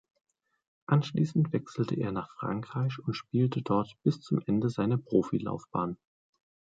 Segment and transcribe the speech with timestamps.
[0.87, 5.95] Anschließend wechselte er nach Frankreich und spielte dort bis zum Ende seiner Profilaufbahn.